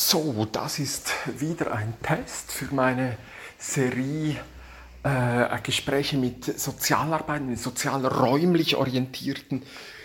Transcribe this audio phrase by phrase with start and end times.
[0.00, 3.18] So, das ist wieder ein Test für meine
[3.58, 4.36] Serie
[5.02, 9.64] äh, Gespräche mit Sozialarbeitern, sozialräumlich orientierten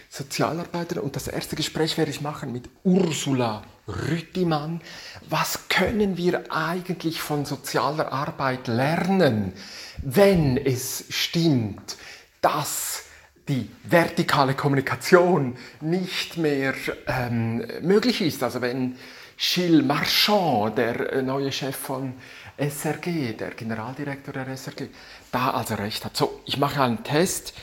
[0.09, 0.97] Sozialarbeitern.
[0.97, 4.81] Und das erste Gespräch werde ich machen mit Ursula Rüttimann.
[5.29, 9.53] Was können wir eigentlich von sozialer Arbeit lernen,
[10.01, 11.97] wenn es stimmt,
[12.41, 13.03] dass
[13.47, 16.73] die vertikale Kommunikation nicht mehr
[17.07, 18.44] ähm, möglich ist?
[18.44, 18.95] Also wenn
[19.38, 22.13] Gilles Marchand, der äh, neue Chef von
[22.58, 24.88] SRG, der Generaldirektor der SRG,
[25.32, 26.16] da also recht hat.
[26.16, 27.54] So, ich mache einen Test,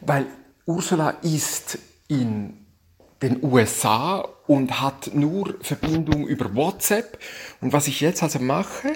[0.00, 0.26] weil
[0.66, 2.66] Ursula ist in
[3.22, 7.18] den USA und hat nur Verbindung über WhatsApp.
[7.60, 8.92] Und was ich jetzt also mache,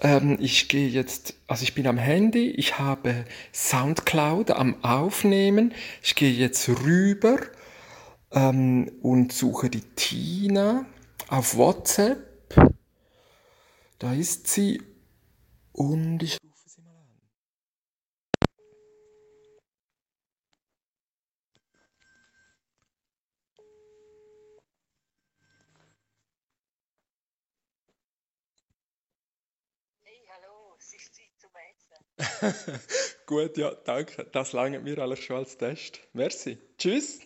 [0.00, 6.14] ähm, ich gehe jetzt, also ich bin am Handy, ich habe Soundcloud am Aufnehmen, ich
[6.14, 7.38] gehe jetzt rüber
[8.32, 10.86] ähm, und suche die Tina
[11.28, 12.54] auf WhatsApp.
[13.98, 14.82] Da ist sie
[15.72, 16.39] und ich
[30.92, 32.80] ist Zeit zum Essen.
[33.26, 34.24] Gut, ja, danke.
[34.26, 36.00] Das lange mir alles schon als Test.
[36.12, 36.58] Merci.
[36.78, 37.20] Tschüss.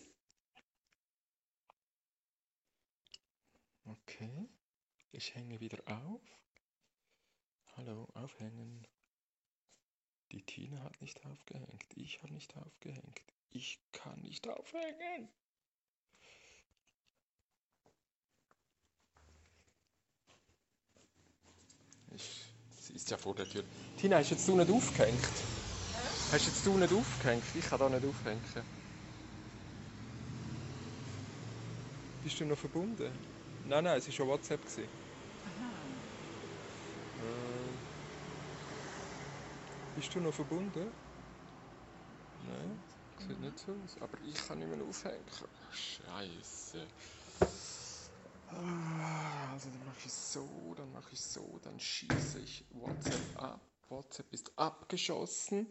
[3.85, 4.49] Okay,
[5.11, 6.21] ich hänge wieder auf.
[7.75, 8.87] Hallo, aufhängen.
[10.31, 11.85] Die Tina hat nicht aufgehängt.
[11.95, 13.21] Ich habe nicht aufgehängt.
[13.49, 15.29] Ich kann nicht aufhängen.
[23.05, 23.63] Sie ist ja vor der Tür.
[23.99, 25.19] Tina, hast jetzt du nicht aufgehängt?
[26.31, 27.43] Hast jetzt du nicht aufgehängt?
[27.53, 28.41] Ich kann da nicht aufhängen.
[32.23, 33.11] Bist du noch verbunden?
[33.67, 34.59] Nein, nein, es war schon WhatsApp.
[34.61, 34.85] gewesen.
[34.85, 34.87] Äh,
[39.95, 40.87] bist du noch verbunden?
[42.47, 42.79] Nein,
[43.19, 44.01] sieht nicht so aus.
[44.01, 45.23] Aber ich kann nicht mehr aufhängen.
[45.71, 46.87] Scheiße.
[48.51, 53.61] Ah, Also dann mache ich so, dann mache ich so, dann schieße ich WhatsApp ab.
[53.89, 55.67] WhatsApp ist abgeschossen.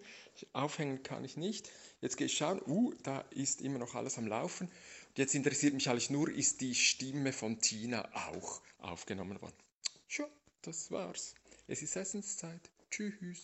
[0.52, 1.70] Aufhängen kann ich nicht.
[2.00, 2.62] Jetzt gehe ich schauen.
[2.66, 4.68] Uh, da ist immer noch alles am Laufen.
[4.68, 9.56] Und jetzt interessiert mich eigentlich nur, ist die Stimme von Tina auch aufgenommen worden.
[10.08, 10.30] Schon,
[10.62, 11.34] das war's.
[11.66, 12.70] Es ist Essenszeit.
[12.90, 13.42] Tschüss.